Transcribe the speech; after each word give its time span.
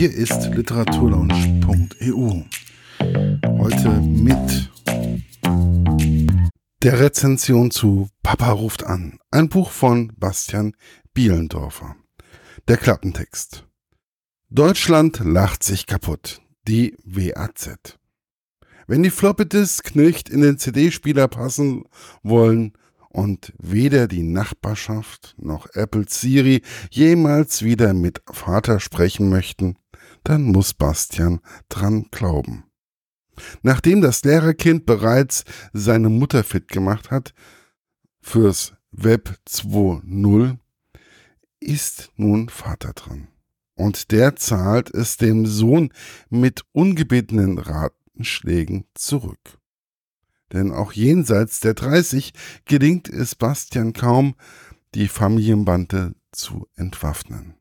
Hier 0.00 0.14
ist 0.14 0.46
literaturlaunch.eu. 0.54 2.42
Heute 3.58 3.90
mit 4.00 4.70
der 6.82 7.00
Rezension 7.00 7.70
zu 7.70 8.08
Papa 8.22 8.50
ruft 8.50 8.82
an. 8.82 9.18
Ein 9.30 9.50
Buch 9.50 9.70
von 9.70 10.10
Bastian 10.16 10.72
Bielendorfer. 11.12 11.96
Der 12.66 12.78
Klappentext. 12.78 13.66
Deutschland 14.48 15.20
lacht 15.22 15.62
sich 15.62 15.84
kaputt. 15.84 16.40
Die 16.66 16.96
WAZ. 17.04 17.98
Wenn 18.86 19.02
die 19.02 19.10
Floppy 19.10 19.46
Disk 19.46 19.94
nicht 19.96 20.30
in 20.30 20.40
den 20.40 20.56
CD-Spieler 20.56 21.28
passen 21.28 21.84
wollen, 22.22 22.72
und 23.10 23.52
weder 23.58 24.06
die 24.06 24.22
Nachbarschaft 24.22 25.34
noch 25.36 25.66
Apple 25.74 26.04
Siri 26.08 26.62
jemals 26.90 27.62
wieder 27.62 27.92
mit 27.92 28.22
Vater 28.30 28.78
sprechen 28.78 29.28
möchten, 29.28 29.76
dann 30.24 30.42
muss 30.44 30.74
Bastian 30.74 31.40
dran 31.68 32.06
glauben. 32.10 32.64
Nachdem 33.62 34.00
das 34.00 34.22
Lehrerkind 34.24 34.86
bereits 34.86 35.44
seine 35.72 36.08
Mutter 36.08 36.44
fit 36.44 36.68
gemacht 36.68 37.10
hat 37.10 37.34
fürs 38.20 38.74
Web 38.90 39.38
2.0, 39.48 40.58
ist 41.60 42.10
nun 42.16 42.48
Vater 42.48 42.92
dran. 42.92 43.28
Und 43.74 44.10
der 44.10 44.36
zahlt 44.36 44.90
es 44.90 45.16
dem 45.16 45.46
Sohn 45.46 45.92
mit 46.28 46.64
ungebetenen 46.72 47.58
Ratenschlägen 47.58 48.84
zurück 48.94 49.60
denn 50.52 50.72
auch 50.72 50.92
jenseits 50.92 51.60
der 51.60 51.74
30 51.74 52.32
gelingt 52.64 53.08
es 53.08 53.34
Bastian 53.34 53.92
kaum, 53.92 54.34
die 54.94 55.08
Familienbande 55.08 56.14
zu 56.32 56.66
entwaffnen. 56.74 57.54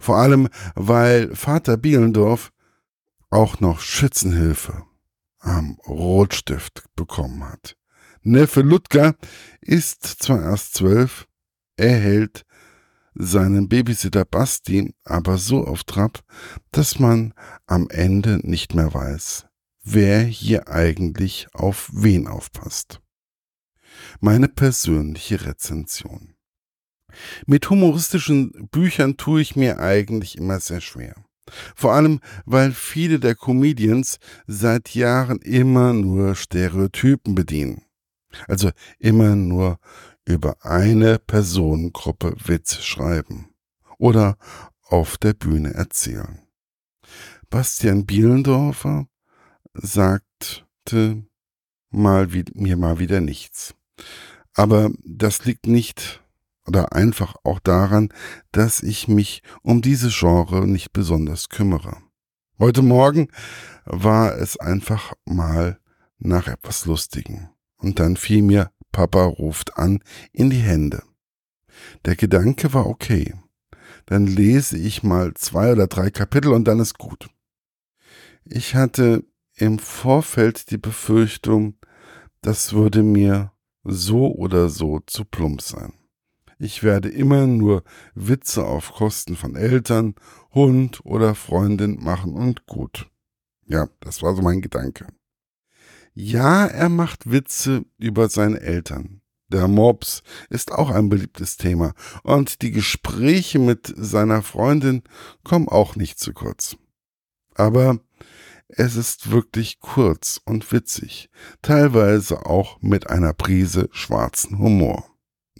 Vor 0.00 0.16
allem, 0.16 0.48
weil 0.74 1.36
Vater 1.36 1.76
Bielendorf 1.76 2.50
auch 3.28 3.60
noch 3.60 3.80
Schützenhilfe 3.80 4.82
am 5.38 5.78
Rotstift 5.86 6.84
bekommen 6.96 7.44
hat. 7.44 7.76
Neffe 8.22 8.62
Ludger 8.62 9.14
ist 9.60 10.04
zwar 10.04 10.42
erst 10.42 10.74
zwölf, 10.74 11.28
er 11.76 11.96
hält 11.98 12.44
seinen 13.14 13.68
Babysitter 13.68 14.24
Basti 14.24 14.94
aber 15.04 15.36
so 15.36 15.66
auf 15.66 15.84
Trab, 15.84 16.24
dass 16.70 16.98
man 16.98 17.34
am 17.66 17.88
Ende 17.90 18.40
nicht 18.42 18.74
mehr 18.74 18.92
weiß, 18.94 19.46
wer 19.82 20.22
hier 20.22 20.68
eigentlich 20.68 21.48
auf 21.52 21.90
wen 21.92 22.26
aufpasst. 22.26 23.00
Meine 24.20 24.48
persönliche 24.48 25.44
Rezension. 25.44 26.34
Mit 27.46 27.68
humoristischen 27.70 28.68
Büchern 28.70 29.16
tue 29.16 29.40
ich 29.40 29.56
mir 29.56 29.78
eigentlich 29.78 30.36
immer 30.36 30.60
sehr 30.60 30.80
schwer. 30.80 31.14
Vor 31.74 31.92
allem, 31.92 32.20
weil 32.44 32.72
viele 32.72 33.18
der 33.18 33.34
Comedians 33.34 34.18
seit 34.46 34.94
Jahren 34.94 35.38
immer 35.38 35.92
nur 35.92 36.34
Stereotypen 36.34 37.34
bedienen. 37.34 37.82
Also 38.46 38.70
immer 38.98 39.34
nur 39.34 39.78
über 40.24 40.64
eine 40.64 41.18
Personengruppe 41.18 42.36
Witz 42.44 42.82
schreiben 42.82 43.50
oder 43.98 44.36
auf 44.82 45.18
der 45.18 45.34
Bühne 45.34 45.74
erzählen. 45.74 46.40
Bastian 47.48 48.06
Bielendorfer 48.06 49.08
sagte 49.74 51.24
mal 51.90 52.32
wie, 52.32 52.44
mir 52.54 52.76
mal 52.76 52.98
wieder 52.98 53.20
nichts. 53.20 53.74
Aber 54.54 54.90
das 55.04 55.44
liegt 55.44 55.66
nicht 55.66 56.22
oder 56.70 56.92
einfach 56.92 57.34
auch 57.42 57.58
daran, 57.58 58.12
dass 58.52 58.80
ich 58.80 59.08
mich 59.08 59.42
um 59.62 59.82
diese 59.82 60.08
Genre 60.08 60.68
nicht 60.68 60.92
besonders 60.92 61.48
kümmere. 61.48 61.96
Heute 62.60 62.82
Morgen 62.82 63.26
war 63.84 64.36
es 64.36 64.56
einfach 64.56 65.14
mal 65.24 65.80
nach 66.18 66.46
etwas 66.46 66.86
Lustigen. 66.86 67.50
Und 67.76 67.98
dann 67.98 68.16
fiel 68.16 68.42
mir 68.42 68.70
Papa 68.92 69.24
ruft 69.24 69.78
an 69.78 70.00
in 70.32 70.48
die 70.50 70.58
Hände. 70.58 71.02
Der 72.04 72.14
Gedanke 72.14 72.72
war 72.72 72.86
okay. 72.86 73.34
Dann 74.06 74.28
lese 74.28 74.78
ich 74.78 75.02
mal 75.02 75.34
zwei 75.34 75.72
oder 75.72 75.88
drei 75.88 76.10
Kapitel 76.10 76.52
und 76.52 76.66
dann 76.66 76.78
ist 76.78 76.98
gut. 76.98 77.30
Ich 78.44 78.76
hatte 78.76 79.24
im 79.56 79.80
Vorfeld 79.80 80.70
die 80.70 80.78
Befürchtung, 80.78 81.78
das 82.42 82.72
würde 82.72 83.02
mir 83.02 83.52
so 83.82 84.32
oder 84.32 84.68
so 84.68 85.00
zu 85.06 85.24
plump 85.24 85.62
sein. 85.62 85.94
Ich 86.62 86.82
werde 86.82 87.08
immer 87.08 87.46
nur 87.46 87.84
Witze 88.14 88.66
auf 88.66 88.92
Kosten 88.92 89.34
von 89.34 89.56
Eltern, 89.56 90.14
Hund 90.52 91.00
oder 91.06 91.34
Freundin 91.34 91.96
machen 92.04 92.34
und 92.34 92.66
gut. 92.66 93.08
Ja, 93.64 93.88
das 94.00 94.22
war 94.22 94.36
so 94.36 94.42
mein 94.42 94.60
Gedanke. 94.60 95.06
Ja, 96.12 96.66
er 96.66 96.90
macht 96.90 97.30
Witze 97.30 97.86
über 97.96 98.28
seine 98.28 98.60
Eltern. 98.60 99.22
Der 99.48 99.68
Mops 99.68 100.22
ist 100.50 100.70
auch 100.70 100.90
ein 100.90 101.08
beliebtes 101.08 101.56
Thema 101.56 101.94
und 102.24 102.60
die 102.60 102.72
Gespräche 102.72 103.58
mit 103.58 103.90
seiner 103.96 104.42
Freundin 104.42 105.02
kommen 105.44 105.66
auch 105.66 105.96
nicht 105.96 106.18
zu 106.18 106.34
kurz. 106.34 106.76
Aber 107.54 108.00
es 108.68 108.96
ist 108.96 109.30
wirklich 109.30 109.80
kurz 109.80 110.42
und 110.44 110.70
witzig, 110.72 111.30
teilweise 111.62 112.44
auch 112.44 112.82
mit 112.82 113.08
einer 113.08 113.32
Prise 113.32 113.88
schwarzen 113.92 114.58
Humor. 114.58 115.09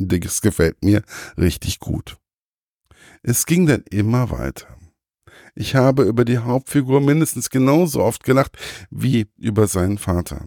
Das 0.00 0.40
gefällt 0.40 0.84
mir 0.84 1.02
richtig 1.36 1.80
gut. 1.80 2.18
Es 3.22 3.46
ging 3.46 3.66
dann 3.66 3.82
immer 3.90 4.30
weiter. 4.30 4.78
Ich 5.56 5.74
habe 5.74 6.04
über 6.04 6.24
die 6.24 6.38
Hauptfigur 6.38 7.00
mindestens 7.00 7.50
genauso 7.50 8.00
oft 8.02 8.22
gelacht 8.22 8.56
wie 8.90 9.26
über 9.36 9.66
seinen 9.66 9.98
Vater, 9.98 10.46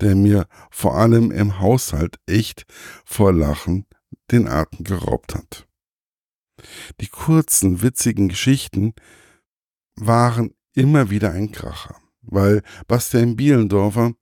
der 0.00 0.14
mir 0.14 0.46
vor 0.70 0.96
allem 0.96 1.32
im 1.32 1.58
Haushalt 1.58 2.20
echt 2.26 2.64
vor 3.04 3.32
Lachen 3.32 3.86
den 4.30 4.46
Atem 4.46 4.84
geraubt 4.84 5.34
hat. 5.34 5.66
Die 7.00 7.08
kurzen, 7.08 7.82
witzigen 7.82 8.28
Geschichten 8.28 8.94
waren 9.96 10.54
immer 10.74 11.10
wieder 11.10 11.32
ein 11.32 11.50
Kracher, 11.50 11.96
weil 12.22 12.62
Bastian 12.86 13.34
Bielendorfer 13.34 14.12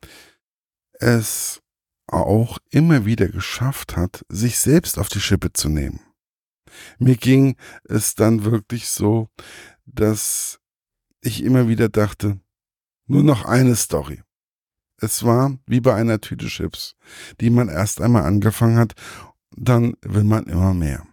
es 0.93 1.61
auch 2.09 2.59
immer 2.71 3.05
wieder 3.05 3.29
geschafft 3.29 3.97
hat, 3.97 4.25
sich 4.29 4.59
selbst 4.59 4.99
auf 4.99 5.09
die 5.09 5.21
Schippe 5.21 5.53
zu 5.53 5.69
nehmen. 5.69 6.01
Mir 6.99 7.17
ging 7.17 7.57
es 7.85 8.15
dann 8.15 8.45
wirklich 8.45 8.89
so, 8.89 9.29
dass 9.87 10.61
ich 11.21 11.43
immer 11.43 11.69
wieder 11.69 11.89
dachte, 11.89 12.41
nur 13.07 13.23
noch 13.23 13.45
eine 13.45 13.77
Story. 13.77 14.23
Es 15.01 15.25
war 15.25 15.59
wie 15.67 15.81
bei 15.81 15.95
einer 15.95 16.21
Tüte 16.21 16.47
Chips, 16.47 16.95
die 17.41 17.51
man 17.51 17.69
erst 17.69 18.01
einmal 18.01 18.25
angefangen 18.25 18.79
hat, 18.79 18.95
dann 19.57 19.95
will 20.03 20.25
man 20.25 20.45
immer 20.45 20.75
mehr. 20.75 21.07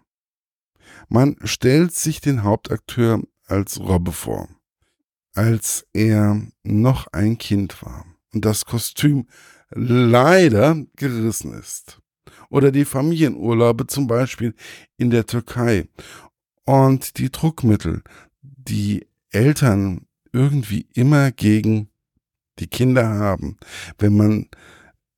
Man 1.07 1.35
stellt 1.44 1.94
sich 1.94 2.19
den 2.19 2.44
Hauptakteur 2.44 3.22
als 3.47 3.79
Robbe 3.79 4.12
vor 4.12 4.50
als 5.35 5.85
er 5.94 6.41
noch 6.63 7.07
ein 7.07 7.38
Kind 7.38 7.83
war 7.83 8.06
und 8.33 8.45
das 8.45 8.66
Kostüm 8.66 9.27
leider 9.75 10.84
gerissen 10.96 11.53
ist. 11.53 12.02
Oder 12.50 12.72
die 12.72 12.86
Familienurlaube 12.86 13.86
zum 13.88 14.08
Beispiel 14.08 14.56
in 14.97 15.09
der 15.09 15.25
Türkei 15.25 15.88
und 16.63 17.18
die 17.18 17.31
Druckmittel, 17.31 18.02
die 18.41 19.06
Eltern 19.30 20.08
irgendwie 20.31 20.88
immer 20.94 21.31
gegen 21.31 21.90
die 22.59 22.68
Kinder 22.68 23.08
haben, 23.08 23.58
wenn 23.97 24.16
man 24.16 24.50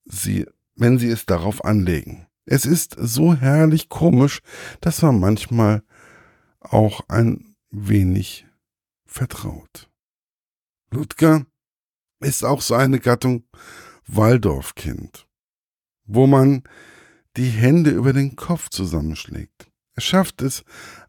sie, 0.06 0.48
wenn 0.76 0.98
sie 0.98 1.10
es 1.10 1.26
darauf 1.26 1.64
anlegen. 1.64 2.28
Es 2.46 2.66
ist 2.66 2.96
so 2.98 3.36
herrlich 3.36 3.90
komisch, 3.90 4.42
dass 4.82 5.02
man 5.02 5.20
manchmal 5.20 5.84
auch 6.60 7.02
ein 7.10 7.56
wenig 7.70 8.48
vertraut. 9.06 9.90
Ludger 10.92 11.46
ist 12.20 12.44
auch 12.44 12.62
so 12.62 12.74
eine 12.74 13.00
Gattung 13.00 13.44
Waldorfkind, 14.08 15.28
wo 16.06 16.28
man 16.28 16.64
die 17.36 17.50
Hände 17.50 17.92
über 17.92 18.14
den 18.14 18.36
Kopf 18.36 18.70
zusammenschlägt. 18.70 19.70
Er 19.94 20.02
schafft 20.02 20.42
es 20.42 20.64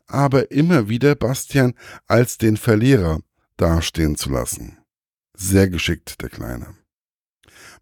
aber 0.07 0.51
immer 0.51 0.89
wieder, 0.89 1.15
Bastian 1.15 1.75
als 2.07 2.39
den 2.39 2.57
Verlierer 2.57 3.21
dastehen 3.57 4.17
zu 4.17 4.31
lassen. 4.31 4.79
Sehr 5.35 5.69
geschickt, 5.69 6.21
der 6.23 6.31
Kleine. 6.31 6.75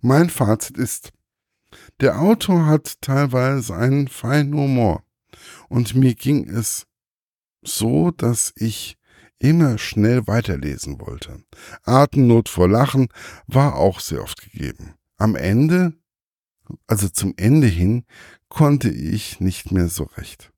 Mein 0.01 0.29
Fazit 0.31 0.77
ist, 0.77 1.13
der 2.01 2.21
Autor 2.21 2.67
hat 2.67 3.01
teilweise 3.01 3.75
einen 3.75 4.09
feinen 4.09 4.55
Humor 4.55 5.05
und 5.69 5.95
mir 5.95 6.15
ging 6.15 6.49
es 6.49 6.87
so, 7.63 8.11
dass 8.11 8.53
ich 8.57 8.99
immer 9.39 9.79
schnell 9.79 10.27
weiterlesen 10.27 11.01
wollte. 11.01 11.43
Atemnot 11.83 12.49
vor 12.49 12.69
Lachen 12.69 13.09
war 13.47 13.77
auch 13.77 14.01
sehr 14.01 14.23
oft 14.23 14.43
gegeben. 14.43 14.96
Am 15.17 15.37
Ende, 15.37 15.95
also 16.87 17.09
zum 17.09 17.35
Ende 17.37 17.67
hin, 17.67 18.05
konnte 18.49 18.91
ich 18.91 19.41
nicht 19.41 19.73
mehr 19.73 19.89
so 19.89 20.05
recht. 20.05 20.53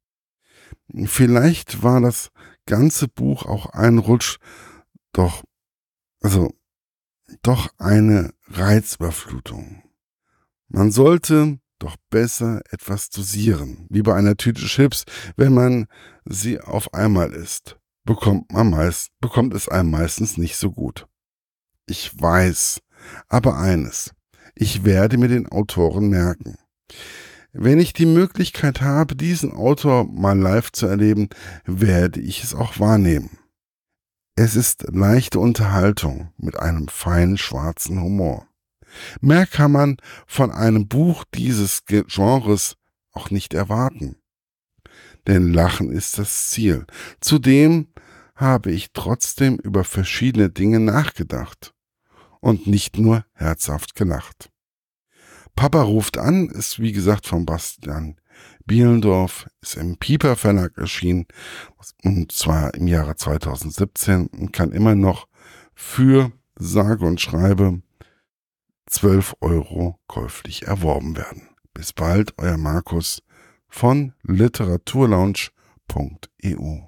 Vielleicht 1.05 1.83
war 1.83 2.01
das 2.01 2.31
ganze 2.67 3.09
Buch 3.09 3.47
auch 3.47 3.67
ein 3.67 3.99
Rutsch, 3.99 4.39
doch, 5.13 5.43
also, 6.21 6.53
doch 7.43 7.69
eine 7.79 8.33
Reizüberflutung. 8.47 9.83
Man 10.69 10.91
sollte 10.91 11.61
doch 11.79 11.97
besser 12.11 12.61
etwas 12.71 13.11
dosieren, 13.11 13.87
wie 13.89 14.03
bei 14.03 14.15
einer 14.15 14.37
Tüte 14.37 14.65
Chips, 14.65 15.05
wenn 15.37 15.55
man 15.55 15.87
sie 16.25 16.61
auf 16.61 16.93
einmal 16.93 17.33
isst, 17.33 17.79
bekommt 18.05 18.53
man 18.53 18.71
meist, 18.71 19.11
bekommt 19.21 19.55
es 19.55 19.69
einem 19.69 19.91
meistens 19.91 20.37
nicht 20.37 20.57
so 20.57 20.73
gut. 20.73 21.07
Ich 21.87 22.21
weiß, 22.21 22.81
aber 23.29 23.59
eines, 23.59 24.13
ich 24.61 24.85
werde 24.85 25.19
mir 25.19 25.29
den 25.29 25.49
Autoren 25.49 26.09
merken. 26.09 26.59
Wenn 27.53 27.79
ich 27.79 27.93
die 27.93 28.07
Möglichkeit 28.07 28.81
habe, 28.81 29.15
diesen 29.15 29.53
Autor 29.53 30.05
mal 30.05 30.37
live 30.37 30.73
zu 30.73 30.87
erleben, 30.87 31.29
werde 31.65 32.21
ich 32.21 32.43
es 32.43 32.55
auch 32.55 32.81
wahrnehmen. 32.81 33.39
Es 34.35 34.57
ist 34.57 34.85
leichte 34.93 35.39
Unterhaltung 35.39 36.33
mit 36.37 36.59
einem 36.59 36.89
feinen 36.89 37.39
schwarzen 37.39 38.03
Humor. 38.03 38.49
Mehr 39.21 39.47
kann 39.47 39.73
man 39.73 39.97
von 40.27 40.51
einem 40.51 40.89
Buch 40.89 41.25
dieses 41.35 41.85
Genres 41.87 42.77
auch 43.13 43.31
nicht 43.31 43.55
erwarten. 43.55 44.17
Denn 45.27 45.53
Lachen 45.53 45.91
ist 45.91 46.19
das 46.19 46.51
Ziel. 46.51 46.85
Zudem 47.21 47.89
habe 48.35 48.73
ich 48.73 48.93
trotzdem 48.93 49.57
über 49.57 49.85
verschiedene 49.85 50.51
Dinge 50.51 50.81
nachgedacht 50.81 51.75
und 52.41 52.67
nicht 52.67 52.99
nur 52.99 53.25
herzhaft 53.35 53.95
gelacht. 53.95 54.51
Papa 55.55 55.83
ruft 55.83 56.19
an 56.19 56.49
ist 56.49 56.79
wie 56.79 56.93
gesagt 56.93 57.27
von 57.27 57.45
Bastian 57.45 58.17
Bielendorf, 58.65 59.49
ist 59.61 59.77
im 59.77 59.97
Pieper 59.97 60.37
Verlag 60.37 60.77
erschienen 60.77 61.27
und 62.05 62.33
zwar 62.33 62.75
im 62.75 62.87
Jahre 62.87 63.17
2017 63.17 64.29
und 64.29 64.53
kann 64.53 64.73
immer 64.73 64.95
noch 64.95 65.27
für 65.75 66.33
sage 66.57 67.05
und 67.05 67.21
schreibe 67.21 67.83
12 68.87 69.37
Euro 69.41 69.99
käuflich 70.07 70.67
erworben 70.67 71.17
werden. 71.17 71.49
Bis 71.75 71.93
bald, 71.93 72.35
euer 72.39 72.57
Markus 72.57 73.23
von 73.69 74.15
literaturlaunch.eu. 74.23 76.88